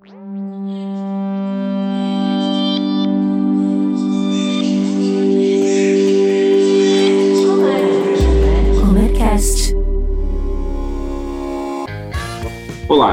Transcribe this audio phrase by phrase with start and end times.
[0.00, 0.12] Olá,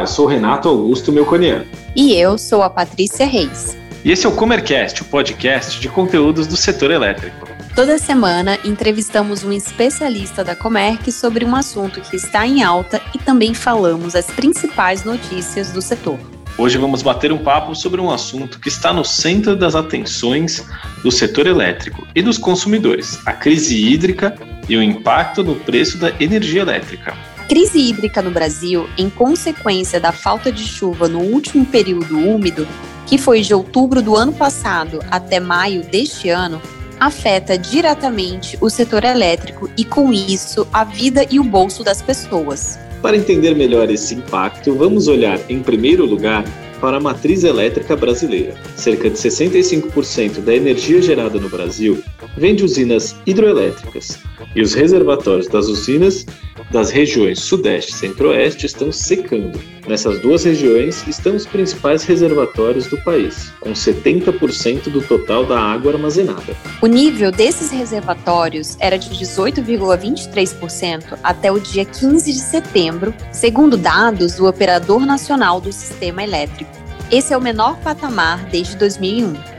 [0.02, 1.66] eu sou o Renato Augusto Melconiano.
[1.96, 3.75] E eu sou a Patrícia Reis.
[4.04, 7.47] E esse é o Comercast, o podcast de conteúdos do setor elétrico.
[7.75, 13.17] Toda semana entrevistamos um especialista da Comerc sobre um assunto que está em alta e
[13.17, 16.34] também falamos as principais notícias do setor.
[16.58, 20.66] Hoje vamos bater um papo sobre um assunto que está no centro das atenções
[21.04, 24.34] do setor elétrico e dos consumidores: a crise hídrica
[24.70, 27.13] e o impacto no preço da energia elétrica.
[27.38, 32.66] A crise hídrica no Brasil, em consequência da falta de chuva no último período úmido,
[33.05, 36.62] que foi de outubro do ano passado até maio deste ano,
[36.98, 42.80] afeta diretamente o setor elétrico e, com isso, a vida e o bolso das pessoas.
[43.02, 46.44] Para entender melhor esse impacto, vamos olhar, em primeiro lugar,
[46.81, 48.55] para a matriz elétrica brasileira.
[48.76, 52.04] Cerca de 65% da energia gerada no Brasil
[52.38, 54.20] vem de usinas hidroelétricas,
[54.55, 56.26] e os reservatórios das usinas
[56.71, 59.60] das regiões Sudeste e Centro-Oeste estão secando.
[59.88, 65.94] Nessas duas regiões estão os principais reservatórios do país, com 70% do total da água
[65.94, 66.56] armazenada.
[66.81, 74.35] O nível desses reservatórios era de 18,23% até o dia 15 de setembro, segundo dados
[74.35, 76.72] do Operador Nacional do Sistema Elétrico.
[77.12, 79.54] Esse é o menor patamar desde 2001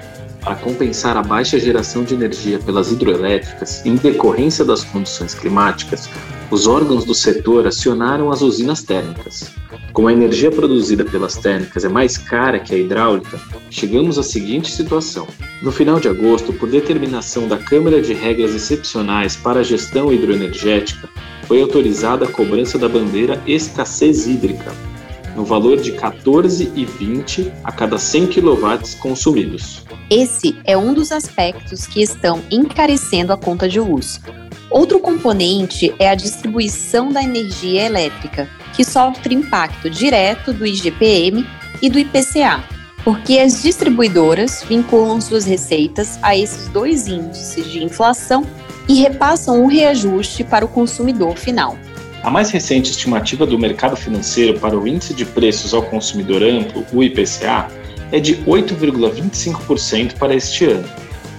[0.46, 6.08] para compensar a baixa geração de energia pelas hidroelétricas em decorrência das condições climáticas,
[6.52, 9.50] os órgãos do setor acionaram as usinas térmicas.
[9.92, 14.70] Como a energia produzida pelas térmicas é mais cara que a hidráulica, chegamos à seguinte
[14.70, 15.26] situação.
[15.62, 21.08] No final de agosto, por determinação da Câmara de Regras Excepcionais para a Gestão Hidroenergética,
[21.48, 24.72] foi autorizada a cobrança da bandeira escassez hídrica,
[25.36, 29.84] no valor de 14,20 a cada 100 kW consumidos.
[30.10, 34.20] Esse é um dos aspectos que estão encarecendo a conta de luz.
[34.70, 41.46] Outro componente é a distribuição da energia elétrica, que sofre impacto direto do IGPM
[41.80, 42.64] e do IPCA,
[43.04, 48.44] porque as distribuidoras vinculam suas receitas a esses dois índices de inflação
[48.88, 51.76] e repassam o reajuste para o consumidor final.
[52.22, 56.84] A mais recente estimativa do mercado financeiro para o índice de preços ao consumidor amplo,
[56.92, 57.68] o IPCA,
[58.10, 60.88] é de 8,25% para este ano,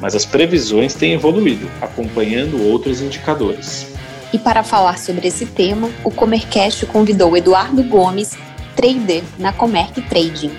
[0.01, 3.93] mas as previsões têm evoluído, acompanhando outros indicadores.
[4.33, 8.37] E para falar sobre esse tema, o Comercast convidou Eduardo Gomes,
[8.75, 10.51] trader na Comerc Trading.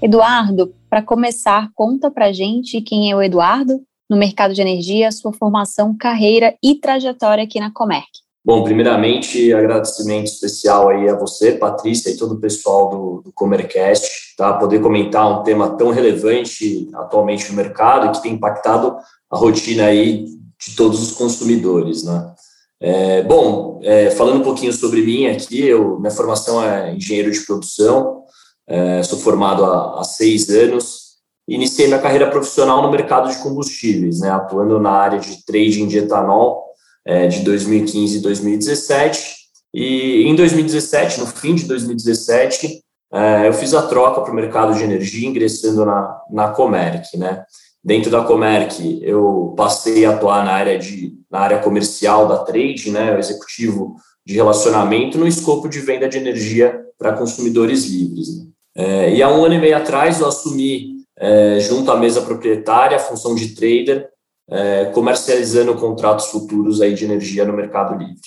[0.00, 5.32] Eduardo, para começar, conta para gente quem é o Eduardo no mercado de energia, sua
[5.32, 8.23] formação, carreira e trajetória aqui na Comerc.
[8.46, 14.36] Bom, primeiramente, agradecimento especial aí a você, Patrícia, e todo o pessoal do, do Comercast,
[14.36, 14.52] tá?
[14.52, 18.96] Poder comentar um tema tão relevante atualmente no mercado e que tem impactado
[19.30, 20.26] a rotina aí
[20.60, 22.34] de todos os consumidores, né?
[22.78, 27.40] É, bom, é, falando um pouquinho sobre mim aqui, eu, minha formação é engenheiro de
[27.46, 28.24] produção,
[28.66, 31.14] é, sou formado há, há seis anos,
[31.48, 35.98] iniciei minha carreira profissional no mercado de combustíveis, né, atuando na área de trading de
[35.98, 36.63] etanol,
[37.04, 39.34] é, de 2015 e 2017.
[39.72, 42.80] E em 2017, no fim de 2017,
[43.12, 47.44] é, eu fiz a troca para o mercado de energia, ingressando na, na Comerc, né?
[47.84, 52.90] Dentro da Comerc, eu passei a atuar na área, de, na área comercial da trade,
[52.90, 58.38] né, o executivo de relacionamento, no escopo de venda de energia para consumidores livres.
[58.38, 58.46] Né?
[58.74, 62.96] É, e há um ano e meio atrás, eu assumi, é, junto à mesa proprietária,
[62.96, 64.08] a função de trader
[64.48, 68.20] é, comercializando contratos futuros aí de energia no mercado livre.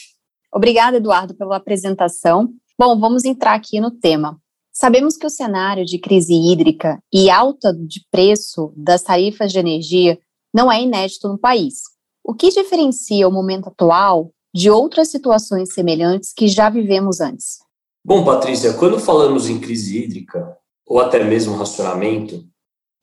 [0.52, 2.50] Obrigada, Eduardo, pela apresentação.
[2.78, 4.40] Bom, vamos entrar aqui no tema.
[4.72, 10.20] Sabemos que o cenário de crise hídrica e alta de preço das tarifas de energia
[10.54, 11.82] não é inédito no país.
[12.24, 17.58] O que diferencia o momento atual de outras situações semelhantes que já vivemos antes?
[18.06, 22.44] Bom, Patrícia, quando falamos em crise hídrica, ou até mesmo racionamento,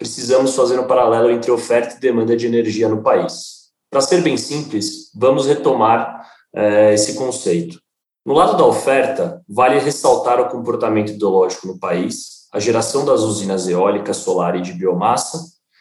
[0.05, 3.71] precisamos fazer um paralelo entre oferta e demanda de energia no país.
[3.91, 7.81] Para ser bem simples, vamos retomar eh, esse conceito.
[8.27, 13.67] No lado da oferta, vale ressaltar o comportamento ideológico no país, a geração das usinas
[13.67, 15.39] eólicas, solar e de biomassa,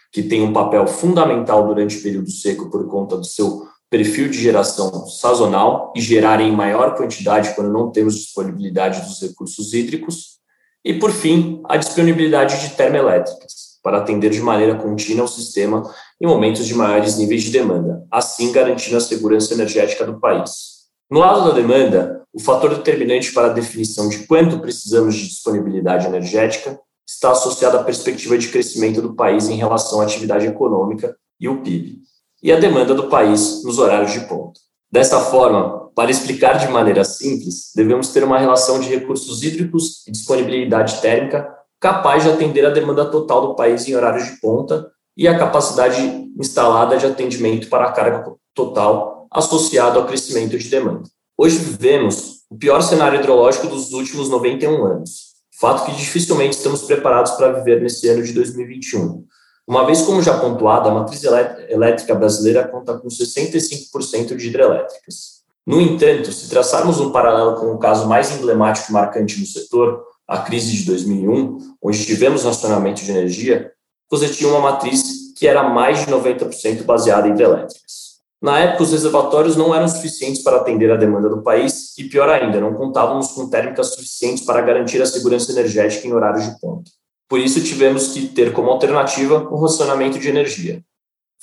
[0.09, 4.41] que tem um papel fundamental durante o período seco por conta do seu perfil de
[4.41, 10.39] geração sazonal e gerar em maior quantidade quando não temos disponibilidade dos recursos hídricos,
[10.85, 15.83] e, por fim, a disponibilidade de termoelétricas, para atender de maneira contínua o sistema
[16.19, 20.73] em momentos de maiores níveis de demanda, assim garantindo a segurança energética do país.
[21.11, 26.07] No lado da demanda, o fator determinante para a definição de quanto precisamos de disponibilidade
[26.07, 31.49] energética está associado à perspectiva de crescimento do país em relação à atividade econômica e
[31.49, 31.99] o PIB,
[32.41, 34.59] e a demanda do país nos horários de ponta.
[34.91, 40.11] Dessa forma, para explicar de maneira simples, devemos ter uma relação de recursos hídricos e
[40.11, 41.47] disponibilidade térmica
[41.83, 45.99] capaz de atender a demanda total do país em horários de ponta e a capacidade
[46.39, 51.03] instalada de atendimento para a carga total associado ao crescimento de demanda.
[51.37, 57.33] Hoje vivemos o pior cenário hidrológico dos últimos 91 anos, fato que dificilmente estamos preparados
[57.33, 59.25] para viver nesse ano de 2021.
[59.67, 65.43] Uma vez como já pontuado, a matriz elétrica brasileira conta com 65% de hidrelétricas.
[65.67, 70.12] No entanto, se traçarmos um paralelo com o caso mais emblemático e marcante no setor,
[70.27, 73.71] a crise de 2001, onde tivemos racionamento de energia,
[74.09, 78.13] você tinha uma matriz que era mais de 90% baseada em hidrelétricas.
[78.41, 82.29] Na época, os reservatórios não eram suficientes para atender a demanda do país e, pior
[82.29, 86.91] ainda, não contávamos com térmicas suficientes para garantir a segurança energética em horários de ponta.
[87.29, 90.83] Por isso, tivemos que ter como alternativa o racionamento de energia.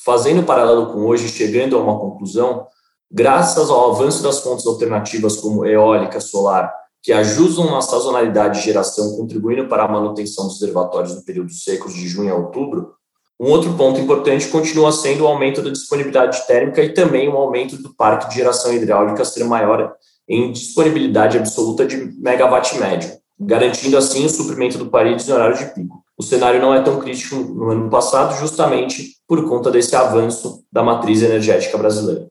[0.05, 2.67] Fazendo paralelo com hoje, chegando a uma conclusão,
[3.11, 9.17] graças ao avanço das fontes alternativas como eólica, solar que ajudam na sazonalidade de geração,
[9.17, 12.95] contribuindo para a manutenção dos reservatórios no período secos de junho a outubro,
[13.41, 17.81] um outro ponto importante continua sendo o aumento da disponibilidade térmica e também o aumento
[17.81, 19.95] do parque de geração hidráulica ser maior
[20.29, 23.11] em disponibilidade absoluta de megawatt médio,
[23.41, 26.05] garantindo assim o suprimento do país em horário de pico.
[26.19, 30.83] O cenário não é tão crítico no ano passado, justamente por conta desse avanço da
[30.83, 32.29] matriz energética brasileira.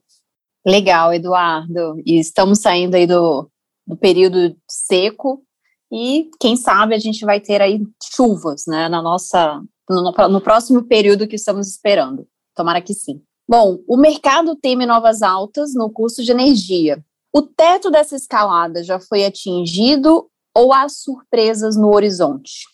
[0.64, 2.00] Legal, Eduardo.
[2.06, 3.50] E estamos saindo aí do,
[3.86, 5.42] do período seco
[5.92, 7.80] e quem sabe a gente vai ter aí
[8.14, 12.26] chuvas, né, na nossa no, no próximo período que estamos esperando.
[12.54, 13.20] Tomara que sim.
[13.48, 17.02] Bom, o mercado teme novas altas no custo de energia.
[17.32, 22.66] O teto dessa escalada já foi atingido ou há surpresas no horizonte?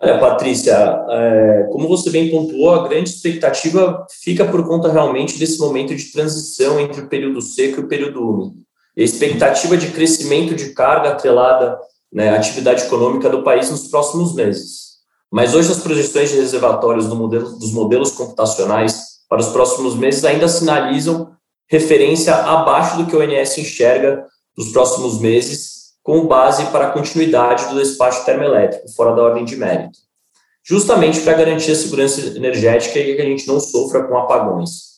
[0.00, 0.72] Olha, Patrícia,
[1.10, 6.10] é, como você bem pontuou, a grande expectativa fica por conta realmente desse momento de
[6.10, 8.59] transição entre o período seco e o período úmido
[9.04, 11.78] expectativa de crescimento de carga atrelada
[12.12, 14.90] né, à atividade econômica do país nos próximos meses.
[15.30, 20.24] Mas hoje as projeções de reservatórios do modelo, dos modelos computacionais para os próximos meses
[20.24, 21.32] ainda sinalizam
[21.68, 24.26] referência abaixo do que o ONS enxerga
[24.58, 29.54] nos próximos meses, com base para a continuidade do despacho termoelétrico, fora da ordem de
[29.56, 29.98] mérito.
[30.66, 34.89] Justamente para garantir a segurança energética e que a gente não sofra com apagões.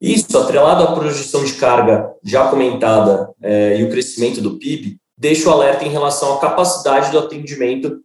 [0.00, 5.48] Isso, atrelado à projeção de carga já comentada é, e o crescimento do PIB, deixa
[5.48, 8.00] o alerta em relação à capacidade do atendimento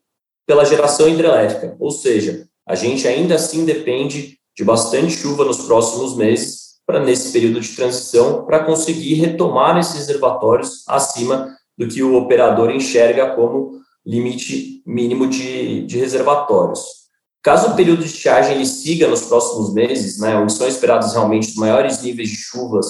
[0.46, 6.16] pela geração hidrelétrica, ou seja, a gente ainda assim depende de bastante chuva nos próximos
[6.16, 12.16] meses para nesse período de transição para conseguir retomar esses reservatórios acima do que o
[12.16, 17.05] operador enxerga como limite mínimo de, de reservatórios.
[17.46, 21.50] Caso o período de estiagem ele siga nos próximos meses, né, onde são esperados realmente
[21.50, 22.88] os maiores níveis de chuvas,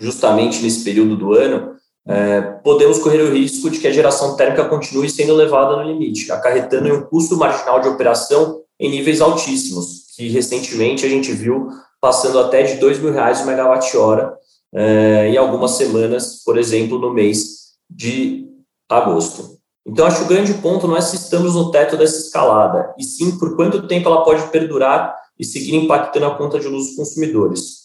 [0.00, 1.76] justamente nesse período do ano,
[2.08, 6.32] é, podemos correr o risco de que a geração térmica continue sendo levada no limite,
[6.32, 11.68] acarretando em um custo marginal de operação em níveis altíssimos, que recentemente a gente viu
[12.00, 14.34] passando até de R$ mil reais o megawatt-hora
[14.74, 18.48] é, em algumas semanas, por exemplo, no mês de
[18.88, 19.61] agosto.
[19.86, 23.04] Então, acho que o grande ponto não é se estamos no teto dessa escalada, e
[23.04, 26.96] sim por quanto tempo ela pode perdurar e seguir impactando a conta de luz dos
[26.96, 27.82] consumidores.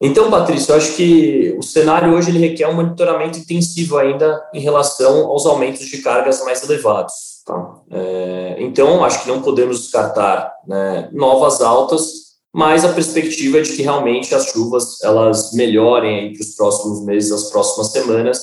[0.00, 4.60] Então, Patrícia, eu acho que o cenário hoje ele requer um monitoramento intensivo ainda em
[4.60, 7.42] relação aos aumentos de cargas mais elevados.
[7.46, 7.80] Tá?
[7.90, 13.72] É, então, acho que não podemos descartar né, novas altas, mas a perspectiva é de
[13.72, 18.40] que realmente as chuvas elas melhorem para os próximos meses, as próximas semanas,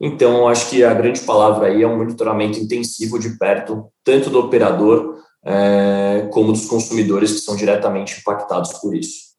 [0.00, 4.40] então, acho que a grande palavra aí é um monitoramento intensivo de perto, tanto do
[4.40, 9.34] operador é, como dos consumidores que são diretamente impactados por isso.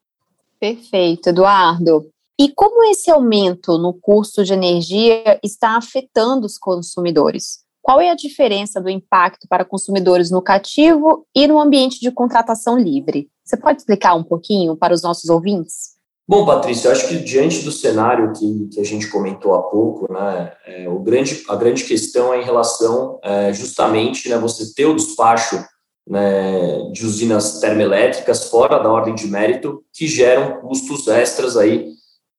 [0.58, 2.08] Perfeito, Eduardo.
[2.38, 7.64] E como esse aumento no custo de energia está afetando os consumidores?
[7.82, 12.78] Qual é a diferença do impacto para consumidores no cativo e no ambiente de contratação
[12.78, 13.28] livre?
[13.44, 15.95] Você pode explicar um pouquinho para os nossos ouvintes?
[16.28, 20.52] Bom, Patrícia, acho que diante do cenário que, que a gente comentou há pouco, né,
[20.66, 24.96] é, o grande, a grande questão é em relação é, justamente né, você ter o
[24.96, 25.64] despacho
[26.08, 31.92] né, de usinas termoelétricas fora da ordem de mérito que geram custos extras aí,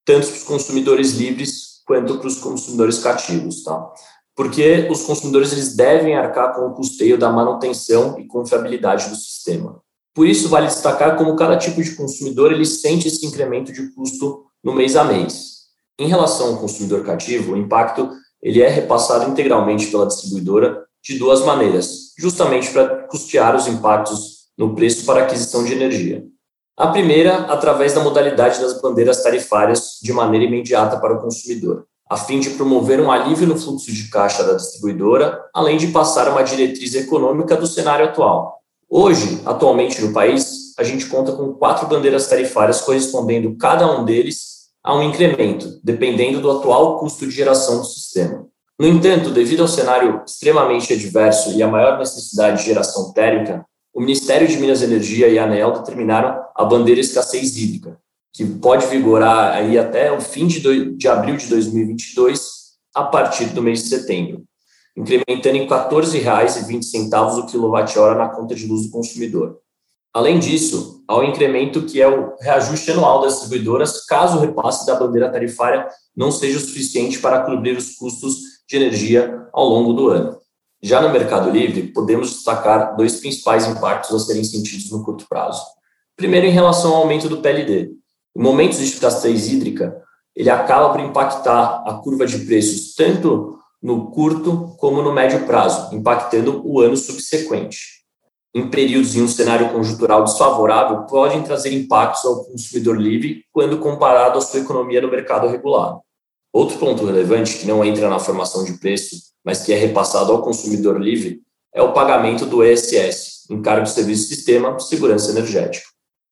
[0.04, 3.90] tanto para os consumidores livres quanto para os consumidores cativos, tá?
[4.36, 9.82] Porque os consumidores eles devem arcar com o custeio da manutenção e confiabilidade do sistema.
[10.18, 14.46] Por isso, vale destacar como cada tipo de consumidor ele sente esse incremento de custo
[14.64, 15.68] no mês a mês.
[16.00, 18.10] Em relação ao consumidor cativo, o impacto
[18.42, 24.74] ele é repassado integralmente pela distribuidora de duas maneiras, justamente para custear os impactos no
[24.74, 26.26] preço para aquisição de energia.
[26.76, 32.18] A primeira, através da modalidade das bandeiras tarifárias de maneira imediata para o consumidor, a
[32.18, 36.42] fim de promover um alívio no fluxo de caixa da distribuidora, além de passar uma
[36.42, 38.58] diretriz econômica do cenário atual.
[38.90, 44.68] Hoje, atualmente no país, a gente conta com quatro bandeiras tarifárias correspondendo cada um deles
[44.82, 48.48] a um incremento, dependendo do atual custo de geração do sistema.
[48.80, 54.00] No entanto, devido ao cenário extremamente adverso e à maior necessidade de geração térmica, o
[54.00, 57.98] Ministério de Minas e Energia e a ANEEL determinaram a bandeira escassez hídrica,
[58.32, 63.48] que pode vigorar aí até o fim de, do, de abril de 2022, a partir
[63.48, 64.44] do mês de setembro,
[64.98, 69.60] incrementando em R$ 14,20 o quilowatt-hora na conta de luz do consumidor.
[70.12, 74.88] Além disso, há o incremento que é o reajuste anual das distribuidoras, caso o repasse
[74.88, 78.38] da bandeira tarifária não seja o suficiente para cobrir os custos
[78.68, 80.40] de energia ao longo do ano.
[80.82, 85.64] Já no Mercado Livre, podemos destacar dois principais impactos a serem sentidos no curto prazo.
[86.16, 87.92] Primeiro, em relação ao aumento do PLD.
[88.36, 90.02] Em momentos de escassez hídrica,
[90.36, 95.96] ele acaba por impactar a curva de preços tanto no curto como no médio prazo,
[95.96, 97.98] impactando o ano subsequente.
[98.54, 104.38] Em períodos em um cenário conjuntural desfavorável, podem trazer impactos ao consumidor livre quando comparado
[104.38, 106.02] à sua economia no mercado regulado.
[106.52, 109.16] Outro ponto relevante, que não entra na formação de preço,
[109.46, 111.42] mas que é repassado ao consumidor livre,
[111.74, 115.86] é o pagamento do ESS, Encargo de Serviço Sistema de Segurança Energética.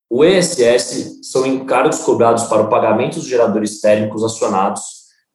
[0.10, 4.82] O ESS são encargos cobrados para o pagamento dos geradores térmicos acionados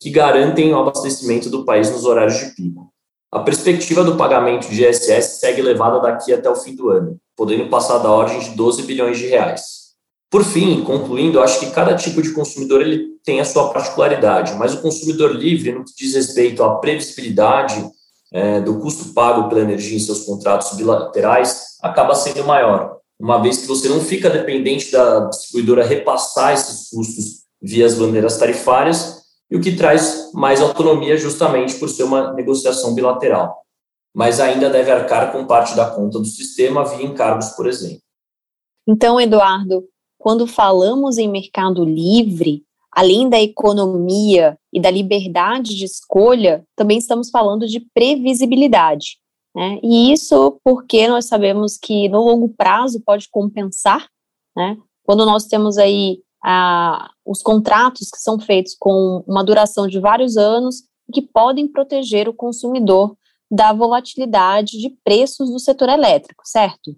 [0.01, 2.91] que garantem o abastecimento do país nos horários de pico.
[3.31, 7.69] A perspectiva do pagamento de ESS segue elevada daqui até o fim do ano, podendo
[7.69, 9.91] passar da ordem de 12 bilhões de reais.
[10.31, 14.75] Por fim, concluindo, acho que cada tipo de consumidor ele tem a sua particularidade, mas
[14.75, 17.85] o consumidor livre, no que diz respeito à previsibilidade
[18.33, 23.59] é, do custo pago pela energia em seus contratos bilaterais, acaba sendo maior, uma vez
[23.59, 29.20] que você não fica dependente da distribuidora repassar esses custos via as bandeiras tarifárias,
[29.51, 33.63] e o que traz mais autonomia justamente por ser uma negociação bilateral.
[34.15, 38.01] Mas ainda deve arcar com parte da conta do sistema via encargos, por exemplo.
[38.87, 39.85] Então, Eduardo,
[40.19, 47.31] quando falamos em mercado livre, além da economia e da liberdade de escolha, também estamos
[47.31, 49.19] falando de previsibilidade.
[49.55, 49.79] Né?
[49.83, 54.09] E isso porque nós sabemos que no longo prazo pode compensar,
[54.57, 54.77] né?
[55.05, 60.37] quando nós temos aí ah, os contratos que são feitos com uma duração de vários
[60.37, 60.83] anos
[61.13, 63.17] que podem proteger o consumidor
[63.51, 66.93] da volatilidade de preços do setor elétrico, certo?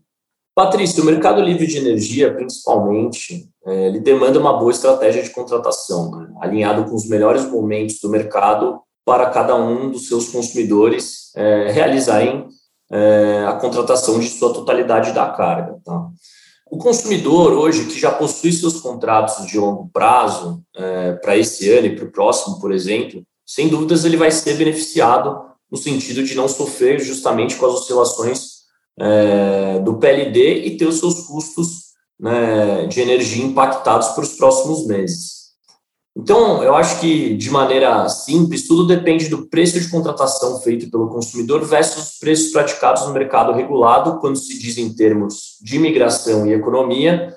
[0.54, 6.10] Patrícia, o mercado livre de energia, principalmente, é, ele demanda uma boa estratégia de contratação,
[6.10, 11.70] né, alinhado com os melhores momentos do mercado para cada um dos seus consumidores é,
[11.70, 12.46] realizarem
[12.90, 15.80] é, a contratação de sua totalidade da carga.
[15.82, 16.08] Tá?
[16.72, 21.88] O consumidor hoje que já possui seus contratos de longo prazo é, para esse ano
[21.88, 25.38] e para o próximo, por exemplo, sem dúvidas ele vai ser beneficiado
[25.70, 28.62] no sentido de não sofrer justamente com as oscilações
[28.98, 34.86] é, do PLD e ter os seus custos né, de energia impactados para os próximos
[34.86, 35.41] meses.
[36.16, 41.08] Então, eu acho que, de maneira simples, tudo depende do preço de contratação feito pelo
[41.08, 46.46] consumidor versus os preços praticados no mercado regulado, quando se diz em termos de imigração
[46.46, 47.34] e economia,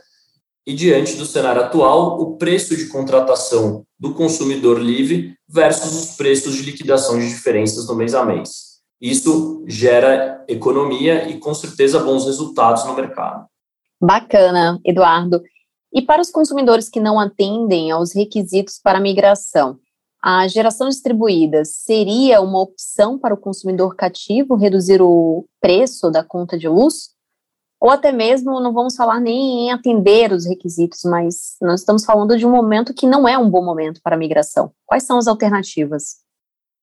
[0.68, 6.56] e diante do cenário atual, o preço de contratação do consumidor livre versus os preços
[6.56, 8.76] de liquidação de diferenças no mês a mês.
[9.00, 13.46] Isso gera economia e, com certeza, bons resultados no mercado.
[14.02, 15.42] Bacana, Eduardo.
[15.96, 19.80] E para os consumidores que não atendem aos requisitos para migração,
[20.22, 26.58] a geração distribuída seria uma opção para o consumidor cativo reduzir o preço da conta
[26.58, 27.12] de luz?
[27.80, 32.38] Ou até mesmo, não vamos falar nem em atender os requisitos, mas nós estamos falando
[32.38, 34.74] de um momento que não é um bom momento para a migração.
[34.86, 36.25] Quais são as alternativas?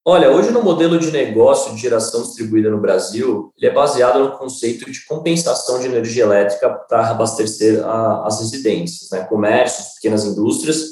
[0.04, 4.36] Olha, hoje no modelo de negócio de geração distribuída no Brasil, ele é baseado no
[4.36, 10.82] conceito de compensação de energia elétrica para abastecer a, as residências, né, comércios, pequenas indústrias,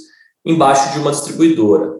[0.46, 1.96] embaixo de uma distribuidora.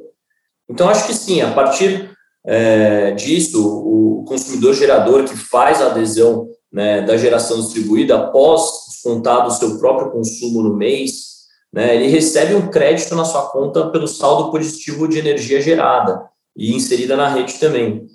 [0.69, 6.49] Então, acho que sim, a partir é, disso, o consumidor gerador que faz a adesão
[6.73, 11.41] né, da geração distribuída após descontar do seu próprio consumo no mês,
[11.73, 16.75] né, ele recebe um crédito na sua conta pelo saldo positivo de energia gerada e
[16.75, 18.07] inserida na rede também.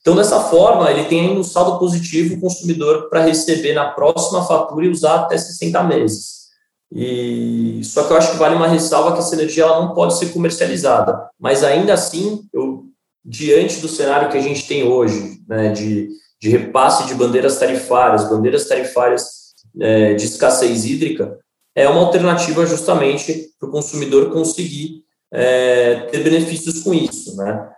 [0.00, 4.86] Então, dessa forma, ele tem um saldo positivo o consumidor para receber na próxima fatura
[4.86, 6.46] e usar até 60 meses.
[6.92, 10.16] E só que eu acho que vale uma ressalva que essa energia ela não pode
[10.16, 12.84] ser comercializada, mas ainda assim eu
[13.24, 16.08] diante do cenário que a gente tem hoje, né, de,
[16.40, 21.36] de repasse de bandeiras tarifárias, bandeiras tarifárias é, de escassez hídrica,
[21.74, 25.02] é uma alternativa justamente para o consumidor conseguir
[25.32, 27.68] é, ter benefícios com isso, né?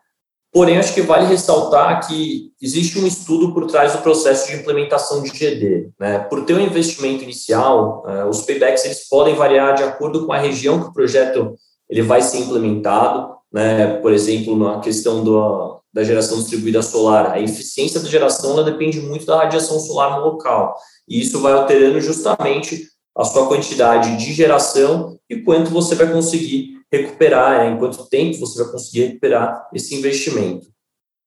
[0.52, 5.22] Porém, acho que vale ressaltar que existe um estudo por trás do processo de implementação
[5.22, 5.90] de GD.
[6.00, 6.20] Né?
[6.20, 10.38] Por ter um investimento inicial, uh, os paybacks eles podem variar de acordo com a
[10.38, 11.54] região que o projeto
[11.88, 13.36] ele vai ser implementado.
[13.52, 13.98] Né?
[13.98, 19.00] Por exemplo, na questão do, da geração distribuída solar, a eficiência da geração ela depende
[19.00, 20.74] muito da radiação solar no local.
[21.06, 26.77] E isso vai alterando justamente a sua quantidade de geração e quanto você vai conseguir
[26.92, 30.68] recuperar, né, em quanto tempo você vai conseguir recuperar esse investimento.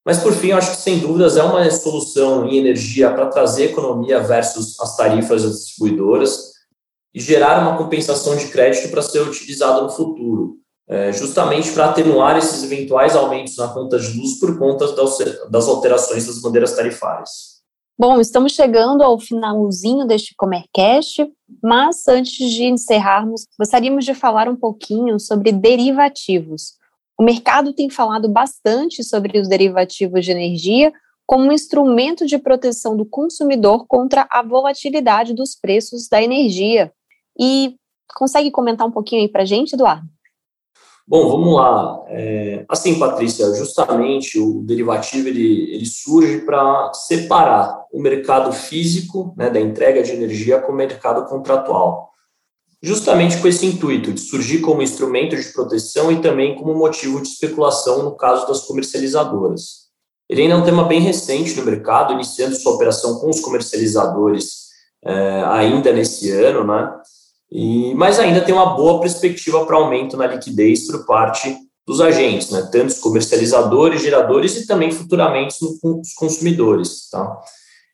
[0.03, 3.65] Mas, por fim, eu acho que, sem dúvidas, é uma solução em energia para trazer
[3.65, 6.51] economia versus as tarifas das distribuidoras
[7.13, 12.37] e gerar uma compensação de crédito para ser utilizada no futuro, é, justamente para atenuar
[12.37, 14.87] esses eventuais aumentos na conta de luz por conta
[15.49, 17.50] das alterações das bandeiras tarifárias.
[17.97, 21.31] Bom, estamos chegando ao finalzinho deste Comercast,
[21.61, 26.73] mas antes de encerrarmos, gostaríamos de falar um pouquinho sobre derivativos.
[27.19, 30.91] O mercado tem falado bastante sobre os derivativos de energia
[31.27, 36.91] como um instrumento de proteção do consumidor contra a volatilidade dos preços da energia.
[37.39, 37.75] E
[38.15, 40.07] consegue comentar um pouquinho aí para a gente, Eduardo?
[41.07, 42.03] Bom, vamos lá.
[42.07, 49.49] É, assim, Patrícia, justamente o derivativo ele, ele surge para separar o mercado físico né,
[49.49, 52.11] da entrega de energia com o mercado contratual.
[52.81, 57.27] Justamente com esse intuito de surgir como instrumento de proteção e também como motivo de
[57.27, 59.91] especulação no caso das comercializadoras.
[60.27, 64.69] Ele ainda é um tema bem recente no mercado, iniciando sua operação com os comercializadores
[65.03, 66.89] é, ainda nesse ano, né?
[67.51, 71.55] E, mas ainda tem uma boa perspectiva para aumento na liquidez por parte
[71.85, 77.09] dos agentes, né, tanto os comercializadores, geradores e também futuramente os consumidores.
[77.09, 77.37] Tá?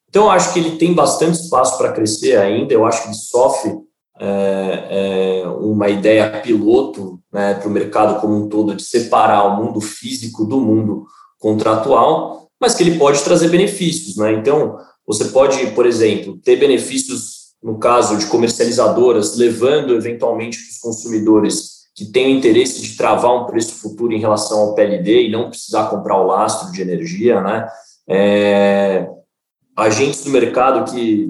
[0.09, 3.15] Então, eu acho que ele tem bastante espaço para crescer ainda, eu acho que ele
[3.15, 3.75] sofre
[4.19, 9.63] é, é, uma ideia piloto né, para o mercado como um todo de separar o
[9.63, 11.05] mundo físico do mundo
[11.39, 14.15] contratual, mas que ele pode trazer benefícios.
[14.17, 14.33] Né?
[14.33, 20.77] Então, você pode, por exemplo, ter benefícios no caso de comercializadoras, levando eventualmente para os
[20.79, 25.31] consumidores que têm o interesse de travar um preço futuro em relação ao PLD e
[25.31, 27.67] não precisar comprar o lastro de energia, né?
[28.07, 29.09] É,
[29.75, 31.29] agentes do mercado que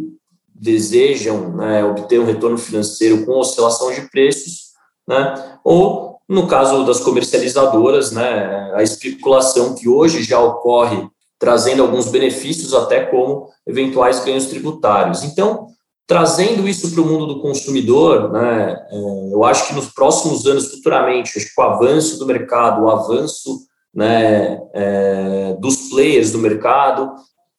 [0.53, 4.73] desejam né, obter um retorno financeiro com oscilação de preços,
[5.07, 5.57] né?
[5.63, 11.07] Ou no caso das comercializadoras, né, a especulação que hoje já ocorre
[11.39, 15.23] trazendo alguns benefícios até como eventuais ganhos tributários.
[15.23, 15.67] Então,
[16.07, 20.71] Trazendo isso para o mundo do consumidor, né, é, eu acho que nos próximos anos,
[20.71, 23.59] futuramente, acho que o avanço do mercado, o avanço
[23.93, 27.11] né, é, dos players do mercado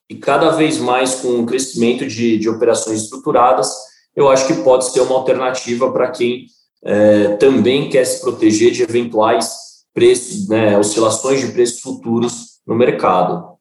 [0.09, 3.71] e cada vez mais com o crescimento de, de operações estruturadas,
[4.17, 6.47] eu acho que pode ser uma alternativa para quem
[6.83, 13.59] é, também quer se proteger de eventuais preços, né, oscilações de preços futuros no mercado.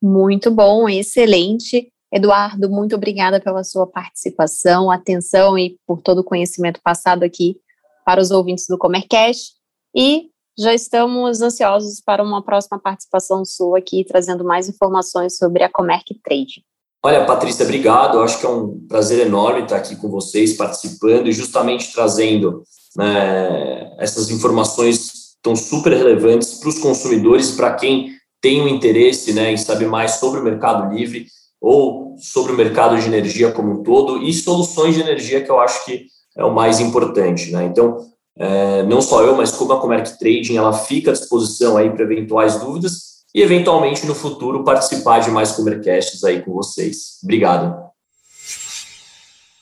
[0.00, 1.90] Muito bom, excelente.
[2.12, 7.56] Eduardo, muito obrigada pela sua participação, atenção e por todo o conhecimento passado aqui
[8.04, 9.52] para os ouvintes do Comercast.
[9.94, 15.68] E já estamos ansiosos para uma próxima participação sua aqui, trazendo mais informações sobre a
[15.68, 16.64] Comerc Trade.
[17.02, 18.18] Olha, Patrícia, obrigado.
[18.18, 22.62] Eu acho que é um prazer enorme estar aqui com vocês, participando e justamente trazendo
[22.96, 28.10] né, essas informações tão super relevantes para os consumidores para quem
[28.42, 31.26] tem um interesse né, em saber mais sobre o Mercado Livre
[31.60, 35.60] ou sobre o mercado de energia como um todo e soluções de energia que eu
[35.60, 37.64] acho que é o mais importante, né?
[37.64, 37.98] Então,
[38.38, 42.04] é, não só eu, mas como a Comerc Trading, ela fica à disposição aí para
[42.04, 47.18] eventuais dúvidas e eventualmente no futuro participar de mais Comercasts aí com vocês.
[47.22, 47.90] Obrigado.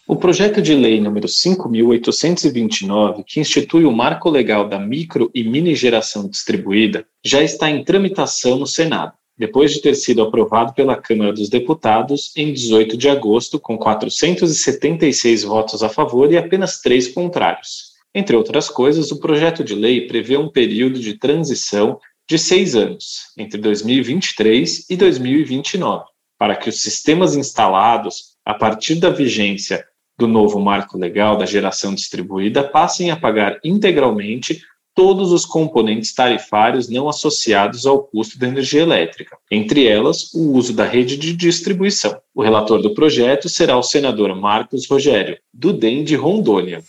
[0.07, 5.75] O projeto de lei número 5.829, que institui o marco legal da micro e mini
[5.75, 11.33] geração distribuída, já está em tramitação no Senado depois de ter sido aprovado pela Câmara
[11.33, 17.93] dos Deputados em 18 de agosto, com 476 votos a favor e apenas três contrários.
[18.15, 23.33] Entre outras coisas, o projeto de lei prevê um período de transição de seis anos,
[23.39, 26.05] entre 2023 e 2029,
[26.39, 29.85] para que os sistemas instalados a partir da vigência
[30.19, 34.61] do novo marco legal da geração distribuída passem a pagar integralmente
[34.99, 40.73] todos os componentes tarifários não associados ao custo da energia elétrica, entre elas o uso
[40.73, 42.19] da rede de distribuição.
[42.35, 46.83] O relator do projeto será o senador Marcos Rogério, do DEM de Rondônia.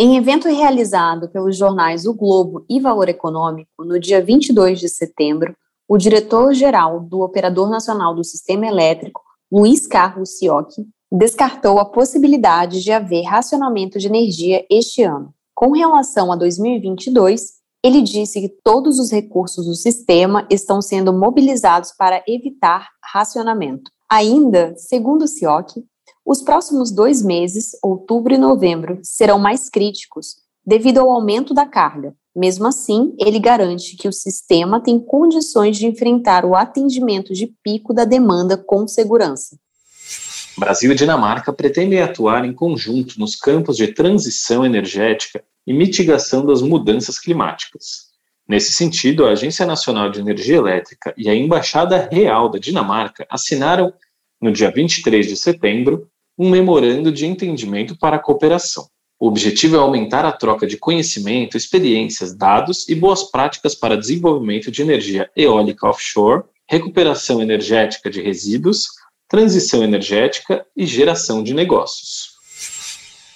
[0.00, 5.54] Em evento realizado pelos jornais O Globo e Valor Econômico, no dia 22 de setembro,
[5.86, 9.20] o diretor-geral do Operador Nacional do Sistema Elétrico,
[9.52, 15.34] Luiz Carlos Siocchi, descartou a possibilidade de haver racionamento de energia este ano.
[15.64, 21.90] Com relação a 2022, ele disse que todos os recursos do sistema estão sendo mobilizados
[21.96, 23.90] para evitar racionamento.
[24.06, 25.82] Ainda, segundo Siocchi,
[26.22, 30.34] os próximos dois meses, outubro e novembro, serão mais críticos
[30.66, 32.14] devido ao aumento da carga.
[32.36, 37.94] Mesmo assim, ele garante que o sistema tem condições de enfrentar o atendimento de pico
[37.94, 39.56] da demanda com segurança.
[40.58, 46.62] Brasil e Dinamarca pretendem atuar em conjunto nos campos de transição energética e mitigação das
[46.62, 48.12] mudanças climáticas.
[48.46, 53.92] Nesse sentido, a Agência Nacional de Energia Elétrica e a Embaixada Real da Dinamarca assinaram,
[54.40, 58.86] no dia 23 de setembro, um memorando de entendimento para a cooperação.
[59.18, 64.70] O objetivo é aumentar a troca de conhecimento, experiências, dados e boas práticas para desenvolvimento
[64.70, 68.88] de energia eólica offshore, recuperação energética de resíduos,
[69.28, 72.23] transição energética e geração de negócios.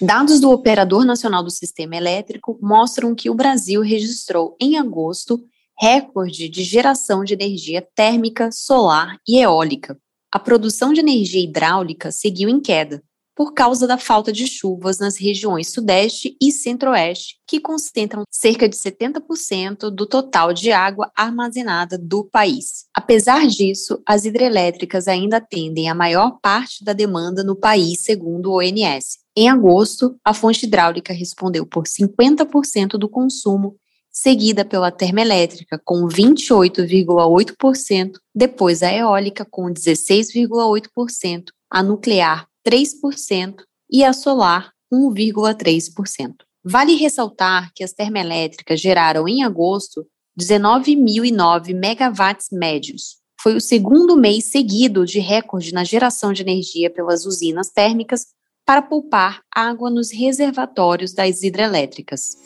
[0.01, 5.41] Dados do Operador Nacional do Sistema Elétrico mostram que o Brasil registrou em agosto
[5.81, 9.97] recorde de geração de energia térmica, solar e eólica,
[10.31, 13.03] a produção de energia hidráulica seguiu em queda,
[13.39, 18.75] por causa da falta de chuvas nas regiões Sudeste e Centro-Oeste, que concentram cerca de
[18.75, 22.87] 70% do total de água armazenada do país.
[22.93, 28.59] Apesar disso, as hidrelétricas ainda atendem a maior parte da demanda no país, segundo o
[28.59, 29.19] ONS.
[29.37, 33.77] Em agosto, a fonte hidráulica respondeu por 50% do consumo
[34.11, 44.13] seguida pela termoelétrica com 28,8%, depois a eólica com 16,8%, a nuclear 3% e a
[44.13, 46.35] solar 1,3%.
[46.63, 50.07] Vale ressaltar que as termoelétricas geraram em agosto
[50.39, 53.17] 19.009 megawatts médios.
[53.41, 58.27] Foi o segundo mês seguido de recorde na geração de energia pelas usinas térmicas
[58.67, 62.37] para poupar água nos reservatórios das hidrelétricas.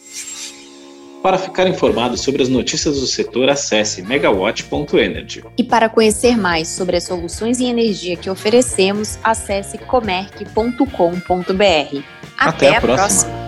[1.22, 5.44] Para ficar informado sobre as notícias do setor, acesse megawatt.energy.
[5.56, 10.82] E para conhecer mais sobre as soluções em energia que oferecemos, acesse comerc.com.br.
[12.36, 12.96] Até, Até a próxima.
[12.96, 13.41] próxima.